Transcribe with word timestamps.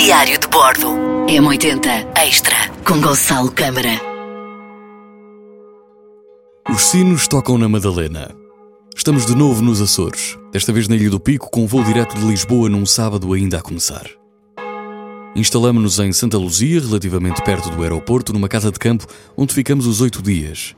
Diário 0.00 0.38
de 0.38 0.46
Bordo. 0.46 0.86
M80 1.26 2.16
Extra 2.16 2.54
com 2.86 3.00
Gonçalo 3.00 3.50
Câmara. 3.50 4.00
Os 6.72 6.82
sinos 6.82 7.26
tocam 7.26 7.58
na 7.58 7.68
Madalena. 7.68 8.32
Estamos 8.96 9.26
de 9.26 9.34
novo 9.34 9.60
nos 9.60 9.80
Açores, 9.80 10.38
desta 10.52 10.72
vez 10.72 10.86
na 10.86 10.94
Ilha 10.94 11.10
do 11.10 11.18
Pico, 11.18 11.50
com 11.50 11.66
voo 11.66 11.82
direto 11.82 12.16
de 12.16 12.24
Lisboa 12.24 12.68
num 12.68 12.86
sábado 12.86 13.32
ainda 13.32 13.58
a 13.58 13.60
começar. 13.60 14.08
Instalamos-nos 15.34 15.98
em 15.98 16.12
Santa 16.12 16.38
Luzia, 16.38 16.80
relativamente 16.80 17.42
perto 17.42 17.68
do 17.68 17.82
aeroporto, 17.82 18.32
numa 18.32 18.48
casa 18.48 18.70
de 18.70 18.78
campo 18.78 19.04
onde 19.36 19.52
ficamos 19.52 19.84
os 19.84 20.00
oito 20.00 20.22
dias. 20.22 20.76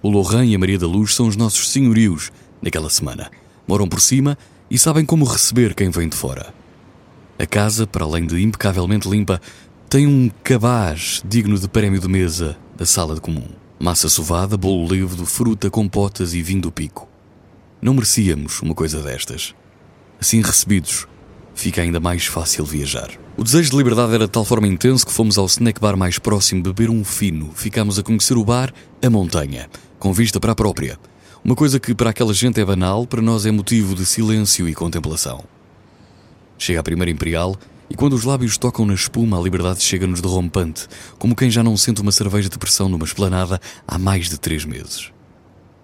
O 0.00 0.08
Lohan 0.08 0.46
e 0.46 0.54
a 0.54 0.58
Maria 0.60 0.78
da 0.78 0.86
Luz 0.86 1.12
são 1.12 1.26
os 1.26 1.34
nossos 1.34 1.70
senhorios 1.70 2.30
naquela 2.62 2.88
semana. 2.88 3.32
Moram 3.66 3.88
por 3.88 4.00
cima 4.00 4.38
e 4.70 4.78
sabem 4.78 5.04
como 5.04 5.24
receber 5.24 5.74
quem 5.74 5.90
vem 5.90 6.08
de 6.08 6.16
fora. 6.16 6.54
A 7.38 7.46
casa, 7.46 7.86
para 7.86 8.04
além 8.04 8.26
de 8.26 8.42
impecavelmente 8.42 9.08
limpa, 9.08 9.40
tem 9.88 10.08
um 10.08 10.28
cabaz 10.42 11.22
digno 11.24 11.56
de 11.56 11.68
prémio 11.68 12.00
de 12.00 12.08
mesa 12.08 12.58
da 12.76 12.84
sala 12.84 13.14
de 13.14 13.20
comum. 13.20 13.46
Massa 13.78 14.08
sovada, 14.08 14.56
bolo 14.56 14.88
levo, 14.90 15.24
fruta, 15.24 15.70
compotas 15.70 16.34
e 16.34 16.42
vinho 16.42 16.62
do 16.62 16.72
pico. 16.72 17.08
Não 17.80 17.94
merecíamos 17.94 18.60
uma 18.60 18.74
coisa 18.74 19.00
destas. 19.00 19.54
Assim 20.20 20.42
recebidos, 20.42 21.06
fica 21.54 21.80
ainda 21.80 22.00
mais 22.00 22.26
fácil 22.26 22.64
viajar. 22.64 23.08
O 23.36 23.44
desejo 23.44 23.70
de 23.70 23.76
liberdade 23.76 24.14
era 24.14 24.26
de 24.26 24.32
tal 24.32 24.44
forma 24.44 24.66
intenso 24.66 25.06
que 25.06 25.12
fomos 25.12 25.38
ao 25.38 25.46
snack 25.46 25.80
bar 25.80 25.96
mais 25.96 26.18
próximo 26.18 26.60
beber 26.60 26.90
um 26.90 27.04
fino. 27.04 27.52
Ficámos 27.54 28.00
a 28.00 28.02
conhecer 28.02 28.36
o 28.36 28.44
bar 28.44 28.74
A 29.00 29.08
Montanha, 29.08 29.70
com 29.96 30.12
vista 30.12 30.40
para 30.40 30.50
a 30.50 30.56
própria. 30.56 30.98
Uma 31.44 31.54
coisa 31.54 31.78
que 31.78 31.94
para 31.94 32.10
aquela 32.10 32.34
gente 32.34 32.60
é 32.60 32.64
banal, 32.64 33.06
para 33.06 33.22
nós 33.22 33.46
é 33.46 33.52
motivo 33.52 33.94
de 33.94 34.04
silêncio 34.04 34.68
e 34.68 34.74
contemplação. 34.74 35.44
Chega 36.58 36.80
a 36.80 36.82
primeira 36.82 37.10
Imperial 37.10 37.56
e 37.88 37.94
quando 37.94 38.12
os 38.14 38.24
lábios 38.24 38.58
tocam 38.58 38.84
na 38.84 38.92
espuma, 38.92 39.38
a 39.38 39.40
liberdade 39.40 39.82
chega-nos 39.82 40.20
derrompante, 40.20 40.88
como 41.18 41.34
quem 41.34 41.50
já 41.50 41.62
não 41.62 41.76
sente 41.76 42.02
uma 42.02 42.12
cerveja 42.12 42.48
de 42.48 42.58
pressão 42.58 42.88
numa 42.88 43.04
esplanada 43.04 43.60
há 43.86 43.96
mais 43.96 44.28
de 44.28 44.38
três 44.38 44.64
meses. 44.64 45.12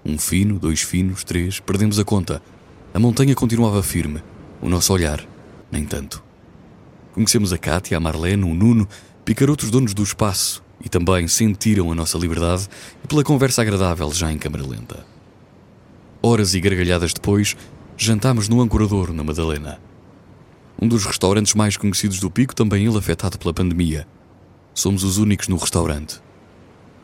Um 0.05 0.19
fino, 0.19 0.59
dois 0.59 0.83
finos, 0.83 1.25
três, 1.25 1.61
perdemos 1.61 1.99
a 1.99 2.05
conta. 2.05 2.43
A 2.93 2.99
montanha 2.99 3.35
continuava 3.35 3.83
firme, 3.83 4.23
o 4.61 4.69
nosso 4.69 4.93
olhar, 4.93 5.25
nem 5.73 5.85
tanto. 5.85 6.23
Conhecemos 7.15 7.53
a 7.53 7.59
Cátia, 7.59 7.97
a 7.97 8.01
Marlene, 8.01 8.45
o 8.45 8.53
Nuno, 8.53 8.87
picarotos 9.25 9.71
donos 9.71 9.95
do 9.95 10.03
espaço, 10.03 10.63
e 10.85 10.89
também 10.89 11.27
sentiram 11.27 11.91
a 11.91 11.95
nossa 11.95 12.19
liberdade 12.19 12.69
pela 13.09 13.25
conversa 13.25 13.63
agradável 13.63 14.13
já 14.13 14.31
em 14.31 14.37
câmara 14.37 14.67
lenta. 14.67 15.07
Horas 16.21 16.55
e 16.55 16.61
gargalhadas 16.61 17.15
depois, 17.15 17.57
jantámos 17.97 18.49
no 18.49 18.61
Ancorador, 18.61 19.13
na 19.13 19.25
Madalena. 19.25 19.79
Um 20.81 20.89
dos 20.89 21.05
restaurantes 21.05 21.55
mais 21.55 21.77
conhecidos 21.77 22.19
do 22.19 22.31
Pico, 22.31 22.55
também 22.55 22.87
ele 22.87 22.99
afetado 22.99 23.39
pela 23.39 23.55
pandemia. 23.55 24.07
Somos 24.75 25.05
os 25.05 25.19
únicos 25.19 25.49
no 25.49 25.57
restaurante. 25.57 26.21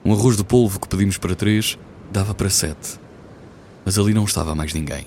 Um 0.04 0.12
arroz 0.12 0.36
de 0.36 0.44
polvo 0.44 0.80
que 0.80 0.88
pedimos 0.88 1.18
para 1.18 1.34
três 1.34 1.78
dava 2.10 2.34
para 2.34 2.50
sete. 2.50 2.98
Mas 3.84 3.98
ali 3.98 4.12
não 4.12 4.24
estava 4.24 4.54
mais 4.54 4.74
ninguém. 4.74 5.06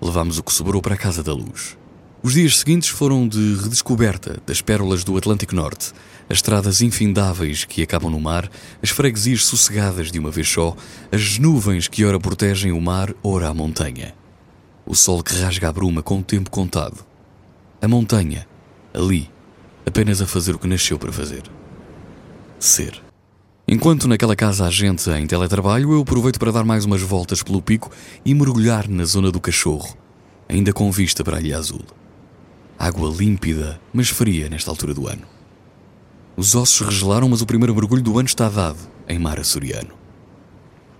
Levámos 0.00 0.38
o 0.38 0.42
que 0.42 0.52
sobrou 0.52 0.82
para 0.82 0.94
a 0.94 0.98
Casa 0.98 1.22
da 1.22 1.32
Luz. 1.32 1.76
Os 2.22 2.34
dias 2.34 2.58
seguintes 2.58 2.90
foram 2.90 3.26
de 3.26 3.56
redescoberta 3.62 4.42
das 4.46 4.60
pérolas 4.60 5.02
do 5.02 5.16
Atlântico 5.16 5.54
Norte, 5.54 5.92
as 6.28 6.36
estradas 6.36 6.82
infindáveis 6.82 7.64
que 7.64 7.82
acabam 7.82 8.10
no 8.10 8.20
mar, 8.20 8.50
as 8.82 8.90
freguesias 8.90 9.46
sossegadas 9.46 10.12
de 10.12 10.18
uma 10.18 10.30
vez 10.30 10.46
só, 10.46 10.76
as 11.10 11.38
nuvens 11.38 11.88
que 11.88 12.04
ora 12.04 12.20
protegem 12.20 12.72
o 12.72 12.80
mar, 12.80 13.14
ora 13.22 13.48
a 13.48 13.54
montanha. 13.54 14.14
O 14.84 14.94
sol 14.94 15.22
que 15.22 15.34
rasga 15.34 15.70
a 15.70 15.72
bruma 15.72 16.02
com 16.02 16.18
o 16.18 16.22
tempo 16.22 16.50
contado. 16.50 17.09
A 17.82 17.88
montanha, 17.88 18.46
ali, 18.92 19.30
apenas 19.86 20.20
a 20.20 20.26
fazer 20.26 20.54
o 20.54 20.58
que 20.58 20.68
nasceu 20.68 20.98
para 20.98 21.10
fazer. 21.10 21.42
Ser. 22.58 23.00
Enquanto 23.66 24.06
naquela 24.06 24.36
casa 24.36 24.66
há 24.66 24.70
gente 24.70 25.08
em 25.08 25.26
teletrabalho, 25.26 25.94
eu 25.94 26.02
aproveito 26.02 26.38
para 26.38 26.52
dar 26.52 26.62
mais 26.62 26.84
umas 26.84 27.00
voltas 27.00 27.42
pelo 27.42 27.62
pico 27.62 27.90
e 28.22 28.34
mergulhar 28.34 28.86
na 28.86 29.06
zona 29.06 29.30
do 29.30 29.40
cachorro, 29.40 29.96
ainda 30.46 30.74
com 30.74 30.92
vista 30.92 31.24
para 31.24 31.38
a 31.38 31.40
Ilha 31.40 31.56
Azul. 31.56 31.80
Água 32.78 33.10
límpida, 33.16 33.80
mas 33.94 34.10
fria 34.10 34.50
nesta 34.50 34.70
altura 34.70 34.92
do 34.92 35.08
ano. 35.08 35.22
Os 36.36 36.54
ossos 36.54 36.86
regelaram, 36.86 37.30
mas 37.30 37.40
o 37.40 37.46
primeiro 37.46 37.74
mergulho 37.74 38.02
do 38.02 38.18
ano 38.18 38.26
está 38.26 38.50
dado 38.50 38.78
em 39.08 39.18
mar 39.18 39.40
açoriano. 39.40 39.94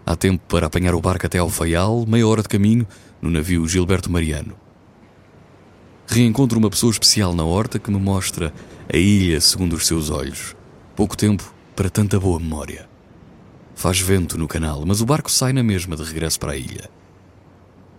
Há 0.06 0.16
tempo 0.16 0.42
para 0.48 0.66
apanhar 0.66 0.94
o 0.94 1.00
barco 1.00 1.26
até 1.26 1.36
ao 1.36 1.50
Faial, 1.50 2.06
meia 2.06 2.26
hora 2.26 2.40
de 2.40 2.48
caminho, 2.48 2.86
no 3.20 3.30
navio 3.30 3.68
Gilberto 3.68 4.10
Mariano 4.10 4.56
reencontro 6.12 6.58
uma 6.58 6.68
pessoa 6.68 6.90
especial 6.90 7.34
na 7.34 7.44
horta 7.44 7.78
que 7.78 7.90
me 7.90 7.98
mostra 7.98 8.52
a 8.92 8.96
ilha 8.96 9.40
segundo 9.40 9.74
os 9.74 9.86
seus 9.86 10.10
olhos. 10.10 10.56
Pouco 10.96 11.16
tempo 11.16 11.54
para 11.76 11.88
tanta 11.88 12.18
boa 12.18 12.40
memória. 12.40 12.88
Faz 13.76 14.00
vento 14.00 14.36
no 14.36 14.48
canal, 14.48 14.84
mas 14.84 15.00
o 15.00 15.06
barco 15.06 15.30
sai 15.30 15.52
na 15.52 15.62
mesma 15.62 15.96
de 15.96 16.02
regresso 16.02 16.40
para 16.40 16.52
a 16.52 16.56
ilha. 16.56 16.90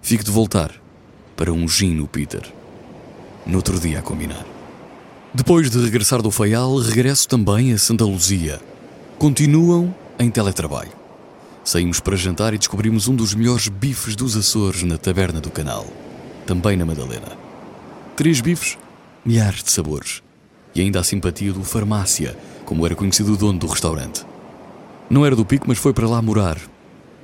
Fico 0.02 0.26
de 0.26 0.30
voltar 0.30 0.72
para 1.38 1.54
um 1.54 1.68
gin 1.68 1.96
no 1.96 2.06
Peter. 2.06 2.44
No 3.46 3.58
outro 3.58 3.80
dia 3.80 4.00
a 4.00 4.02
combinar. 4.02 4.46
Depois 5.34 5.72
de 5.72 5.80
regressar 5.82 6.22
do 6.22 6.30
Faial, 6.30 6.76
regresso 6.78 7.28
também 7.28 7.72
a 7.72 7.78
Santa 7.78 8.04
Luzia. 8.04 8.60
Continuam 9.18 9.96
em 10.20 10.30
teletrabalho. 10.30 10.92
Saímos 11.64 12.02
para 12.02 12.18
jantar 12.18 12.54
e 12.54 12.58
descobrimos 12.58 13.08
um 13.08 13.16
dos 13.16 13.34
melhores 13.34 13.70
bifes 13.70 14.16
dos 14.18 14.36
Açores 14.36 14.84
na 14.84 14.98
taberna 14.98 15.40
do 15.40 15.50
canal, 15.50 15.88
também 16.46 16.76
na 16.76 16.86
Madalena. 16.86 17.41
Três 18.22 18.40
bifes, 18.40 18.78
milhares 19.26 19.64
de 19.64 19.72
sabores. 19.72 20.22
E 20.76 20.82
ainda 20.82 21.00
a 21.00 21.04
simpatia 21.04 21.52
do 21.52 21.64
Farmácia, 21.64 22.38
como 22.66 22.86
era 22.86 22.94
conhecido 22.94 23.34
o 23.34 23.36
dono 23.36 23.58
do 23.58 23.66
restaurante. 23.66 24.24
Não 25.10 25.26
era 25.26 25.36
do 25.36 25.44
pico, 25.44 25.66
mas 25.68 25.80
foi 25.80 25.92
para 25.92 26.08
lá 26.08 26.22
morar. 26.22 26.60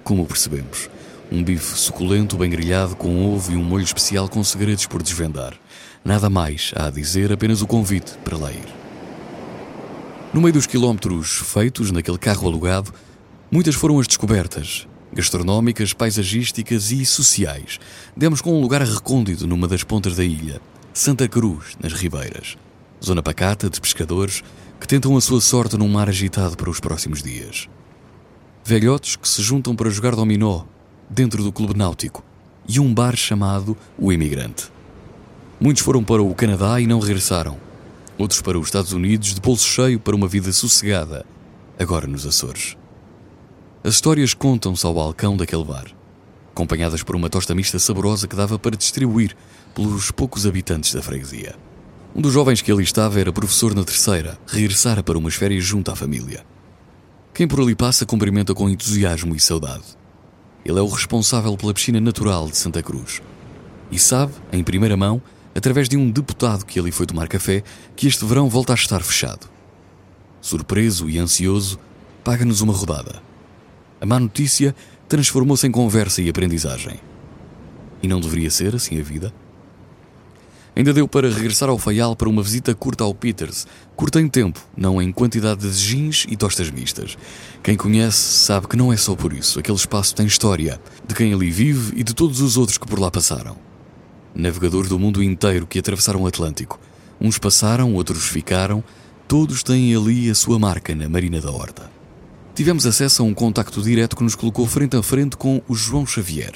Como 0.04 0.26
percebemos. 0.26 0.90
Um 1.32 1.44
bife 1.44 1.78
suculento, 1.78 2.36
bem 2.36 2.50
grelhado, 2.50 2.96
com 2.96 3.32
ovo 3.32 3.52
e 3.52 3.56
um 3.56 3.64
molho 3.64 3.84
especial 3.84 4.28
com 4.28 4.44
segredos 4.44 4.88
por 4.88 5.04
desvendar. 5.04 5.54
Nada 6.04 6.32
mais 6.32 6.74
há 6.76 6.88
a 6.88 6.90
dizer, 6.90 7.32
apenas 7.32 7.62
o 7.62 7.68
convite 7.68 8.18
para 8.26 8.36
lá 8.36 8.52
ir. 8.52 8.66
No 10.34 10.42
meio 10.42 10.54
dos 10.54 10.66
quilómetros 10.66 11.44
feitos 11.46 11.92
naquele 11.92 12.18
carro 12.18 12.48
alugado, 12.48 12.92
muitas 13.52 13.76
foram 13.76 14.00
as 14.00 14.08
descobertas, 14.08 14.88
gastronómicas, 15.14 15.94
paisagísticas 15.94 16.90
e 16.90 17.06
sociais. 17.06 17.80
Demos 18.16 18.42
com 18.42 18.58
um 18.58 18.62
lugar 18.62 18.82
recôndito 18.82 19.46
numa 19.46 19.68
das 19.68 19.84
pontas 19.84 20.16
da 20.16 20.24
ilha, 20.24 20.60
Santa 21.00 21.28
Cruz, 21.28 21.78
nas 21.80 21.94
Ribeiras. 21.94 22.58
Zona 23.06 23.22
pacata 23.22 23.70
de 23.70 23.80
pescadores 23.80 24.44
que 24.80 24.88
tentam 24.88 25.16
a 25.16 25.22
sua 25.22 25.40
sorte 25.40 25.78
num 25.78 25.88
mar 25.88 26.10
agitado 26.10 26.58
para 26.58 26.72
os 26.72 26.80
próximos 26.80 27.22
dias. 27.22 27.70
Velhotes 28.66 29.16
que 29.16 29.30
se 29.30 29.44
juntam 29.44 29.76
para 29.76 29.92
jogar 29.92 30.16
dominó 30.16 30.64
dentro 31.08 31.44
do 31.44 31.52
clube 31.52 31.78
náutico 31.78 32.24
e 32.68 32.80
um 32.80 32.92
bar 32.92 33.16
chamado 33.16 33.78
O 33.96 34.12
Imigrante. 34.12 34.72
Muitos 35.60 35.84
foram 35.84 36.04
para 36.04 36.24
o 36.24 36.34
Canadá 36.34 36.82
e 36.82 36.88
não 36.88 37.00
regressaram. 37.00 37.60
Outros 38.18 38.42
para 38.42 38.58
os 38.58 38.66
Estados 38.66 38.92
Unidos 38.92 39.36
de 39.36 39.40
bolso 39.40 39.68
cheio 39.68 40.00
para 40.00 40.16
uma 40.16 40.28
vida 40.28 40.52
sossegada, 40.52 41.28
agora 41.78 42.08
nos 42.08 42.26
Açores. 42.26 42.76
As 43.84 43.94
histórias 43.94 44.34
contam-se 44.34 44.84
ao 44.84 44.96
balcão 44.96 45.38
daquele 45.38 45.64
bar, 45.64 45.86
acompanhadas 46.52 47.04
por 47.04 47.16
uma 47.16 47.30
tosta 47.30 47.54
mista 47.54 47.78
saborosa 47.78 48.28
que 48.28 48.36
dava 48.36 48.58
para 48.58 48.76
distribuir 48.76 49.38
pelos 49.78 50.10
poucos 50.10 50.48
habitantes 50.48 50.92
da 50.92 51.04
freguesia. 51.04 51.56
Um 52.16 52.20
dos 52.20 52.34
jovens 52.34 52.64
que 52.64 52.72
ali 52.72 52.82
estava 52.82 53.20
era 53.20 53.32
professor 53.32 53.76
na 53.76 53.84
terceira, 53.84 54.36
regressara 54.48 55.04
para 55.04 55.20
umas 55.20 55.36
férias 55.36 55.64
junto 55.64 55.92
à 55.92 55.96
família. 55.96 56.44
Quem 57.32 57.48
por 57.48 57.62
ali 57.62 57.76
passa 57.76 58.04
cumprimenta 58.04 58.56
com 58.56 58.68
entusiasmo 58.68 59.36
e 59.36 59.40
saudade. 59.40 59.84
Ele 60.66 60.80
é 60.80 60.82
o 60.82 60.88
responsável 60.88 61.56
pela 61.56 61.76
piscina 61.76 62.02
natural 62.02 62.50
de 62.50 62.58
Santa 62.58 62.82
Cruz. 62.82 63.22
E 63.92 64.00
sabe, 64.00 64.34
em 64.52 64.64
primeira 64.64 64.98
mão, 64.98 65.22
através 65.54 65.88
de 65.88 65.96
um 65.96 66.10
deputado 66.10 66.66
que 66.66 66.80
ali 66.80 66.92
foi 66.92 67.06
tomar 67.06 67.28
café, 67.28 67.62
que 67.96 68.08
este 68.08 68.26
verão 68.26 68.50
volta 68.50 68.74
a 68.74 68.76
estar 68.76 69.04
fechado. 69.04 69.48
Surpreso 70.42 71.08
e 71.08 71.20
ansioso, 71.20 71.78
paga-nos 72.24 72.62
uma 72.62 72.74
rodada. 72.74 73.22
A 74.02 74.08
má 74.08 74.20
notícia 74.20 74.76
transformou-se 75.08 75.68
em 75.68 75.72
conversa 75.72 76.20
e 76.24 76.30
aprendizagem. 76.30 77.00
E 78.02 78.08
não 78.08 78.20
deveria 78.20 78.50
ser 78.50 78.74
assim 78.74 79.00
a 79.00 79.04
vida? 79.04 79.32
Ainda 80.78 80.94
deu 80.94 81.08
para 81.08 81.28
regressar 81.28 81.70
ao 81.70 81.80
Faial 81.80 82.16
para 82.16 82.30
uma 82.30 82.44
visita 82.44 82.76
curta 82.76 83.04
ao 83.04 83.12
Peters, 83.12 83.66
curta 83.96 84.22
em 84.22 84.28
tempo, 84.28 84.62
não 84.78 85.02
em 85.02 85.12
quantidade 85.12 85.68
de 85.68 85.76
jeans 85.76 86.28
e 86.30 86.38
tostas 86.38 86.70
mistas. 86.70 87.18
Quem 87.64 87.76
conhece 87.76 88.20
sabe 88.20 88.68
que 88.68 88.78
não 88.78 88.94
é 88.94 88.96
só 88.96 89.16
por 89.16 89.34
isso. 89.34 89.58
Aquele 89.58 89.76
espaço 89.76 90.14
tem 90.14 90.28
história, 90.28 90.80
de 91.08 91.16
quem 91.16 91.34
ali 91.34 91.50
vive 91.50 92.00
e 92.00 92.04
de 92.04 92.14
todos 92.14 92.42
os 92.42 92.58
outros 92.58 92.78
que 92.78 92.86
por 92.86 93.00
lá 93.00 93.10
passaram. 93.10 93.58
Navegadores 94.36 94.88
do 94.88 95.00
mundo 95.00 95.24
inteiro 95.24 95.66
que 95.66 95.80
atravessaram 95.80 96.22
o 96.22 96.28
Atlântico. 96.28 96.80
Uns 97.20 97.40
passaram, 97.40 97.96
outros 97.96 98.28
ficaram, 98.28 98.84
todos 99.28 99.64
têm 99.64 99.96
ali 99.96 100.30
a 100.30 100.36
sua 100.36 100.60
marca 100.60 100.94
na 100.94 101.10
Marina 101.10 101.42
da 101.42 101.50
Horta. 101.50 101.97
Tivemos 102.58 102.88
acesso 102.88 103.22
a 103.22 103.26
um 103.26 103.36
contacto 103.36 103.84
direto 103.84 104.16
que 104.16 104.24
nos 104.24 104.34
colocou 104.34 104.66
frente 104.66 104.98
a 104.98 105.04
frente 105.04 105.38
com 105.38 105.62
o 105.68 105.76
João 105.76 106.08
Xavier 106.08 106.54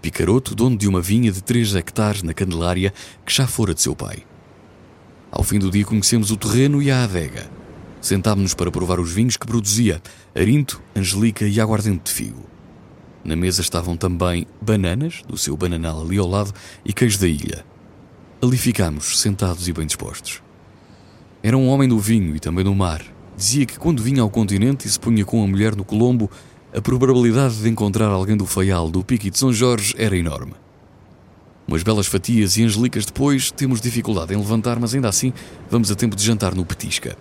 Picaroto, 0.00 0.54
dono 0.54 0.78
de 0.78 0.88
uma 0.88 0.98
vinha 0.98 1.30
de 1.30 1.42
3 1.42 1.74
hectares 1.74 2.22
na 2.22 2.32
Candelária, 2.32 2.90
que 3.22 3.34
já 3.34 3.46
fora 3.46 3.74
de 3.74 3.82
seu 3.82 3.94
pai. 3.94 4.24
Ao 5.30 5.44
fim 5.44 5.58
do 5.58 5.70
dia 5.70 5.84
conhecemos 5.84 6.30
o 6.30 6.38
terreno 6.38 6.80
e 6.80 6.90
a 6.90 7.04
adega. 7.04 7.50
Sentámos-nos 8.00 8.54
para 8.54 8.70
provar 8.70 8.98
os 8.98 9.12
vinhos 9.12 9.36
que 9.36 9.46
produzia, 9.46 10.00
Arinto, 10.34 10.80
Angelica 10.96 11.46
e 11.46 11.60
aguardente 11.60 12.04
de 12.04 12.12
figo. 12.12 12.46
Na 13.22 13.36
mesa 13.36 13.60
estavam 13.60 13.94
também 13.94 14.46
bananas, 14.58 15.22
do 15.28 15.36
seu 15.36 15.54
bananal 15.54 16.00
ali 16.00 16.16
ao 16.16 16.26
lado, 16.26 16.54
e 16.82 16.94
queijo 16.94 17.20
da 17.20 17.28
ilha. 17.28 17.62
Ali 18.40 18.56
ficámos, 18.56 19.20
sentados 19.20 19.68
e 19.68 19.72
bem 19.74 19.84
dispostos. 19.84 20.42
Era 21.42 21.58
um 21.58 21.68
homem 21.68 21.90
do 21.90 21.98
vinho 21.98 22.34
e 22.34 22.40
também 22.40 22.64
do 22.64 22.74
mar. 22.74 23.04
Dizia 23.36 23.66
que 23.66 23.78
quando 23.78 24.02
vinha 24.02 24.22
ao 24.22 24.30
continente 24.30 24.86
e 24.86 24.90
se 24.90 24.98
punha 24.98 25.24
com 25.24 25.42
a 25.42 25.46
mulher 25.46 25.74
no 25.74 25.84
Colombo, 25.84 26.30
a 26.74 26.80
probabilidade 26.80 27.56
de 27.56 27.68
encontrar 27.68 28.06
alguém 28.06 28.36
do 28.36 28.46
Faial, 28.46 28.90
do 28.90 29.04
Pique 29.04 29.30
de 29.30 29.38
São 29.38 29.52
Jorge 29.52 29.94
era 29.98 30.16
enorme. 30.16 30.54
Umas 31.66 31.82
belas 31.82 32.06
fatias 32.06 32.56
e 32.56 32.64
angelicas 32.64 33.04
depois, 33.04 33.50
temos 33.50 33.80
dificuldade 33.80 34.34
em 34.34 34.36
levantar, 34.36 34.78
mas 34.78 34.94
ainda 34.94 35.08
assim 35.08 35.32
vamos 35.70 35.90
a 35.90 35.94
tempo 35.94 36.16
de 36.16 36.24
jantar 36.24 36.54
no 36.54 36.64
Petisca. 36.64 37.16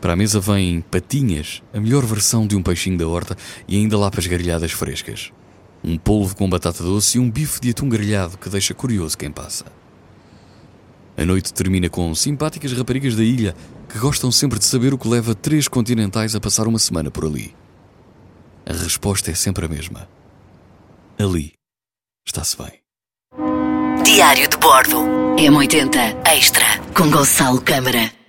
Para 0.00 0.14
a 0.14 0.16
mesa 0.16 0.40
vêm 0.40 0.80
patinhas, 0.80 1.62
a 1.72 1.78
melhor 1.78 2.04
versão 2.04 2.46
de 2.46 2.56
um 2.56 2.62
peixinho 2.62 2.98
da 2.98 3.06
horta 3.06 3.36
e 3.68 3.76
ainda 3.76 3.96
lapas 3.96 4.26
grelhadas 4.26 4.72
frescas. 4.72 5.32
Um 5.82 5.96
polvo 5.96 6.34
com 6.34 6.50
batata 6.50 6.82
doce 6.82 7.18
e 7.18 7.20
um 7.20 7.30
bife 7.30 7.60
de 7.60 7.70
atum 7.70 7.88
grelhado 7.88 8.36
que 8.36 8.48
deixa 8.48 8.74
curioso 8.74 9.16
quem 9.16 9.30
passa. 9.30 9.64
A 11.16 11.24
noite 11.24 11.52
termina 11.52 11.88
com 11.88 12.14
simpáticas 12.14 12.72
raparigas 12.72 13.14
da 13.14 13.22
ilha 13.22 13.54
que 13.88 13.98
gostam 13.98 14.32
sempre 14.32 14.58
de 14.58 14.64
saber 14.64 14.94
o 14.94 14.98
que 14.98 15.08
leva 15.08 15.34
três 15.34 15.68
continentais 15.68 16.34
a 16.34 16.40
passar 16.40 16.66
uma 16.66 16.78
semana 16.78 17.10
por 17.10 17.24
ali. 17.24 17.54
A 18.64 18.72
resposta 18.72 19.30
é 19.30 19.34
sempre 19.34 19.66
a 19.66 19.68
mesma. 19.68 20.08
Ali 21.18 21.52
está-se 22.26 22.56
bem. 22.56 22.80
Diário 24.02 24.48
de 24.48 24.56
Bordo. 24.56 24.98
M80 25.36 26.26
Extra 26.26 26.78
com 26.94 27.10
Gonçalo 27.10 27.60
Câmara. 27.60 28.21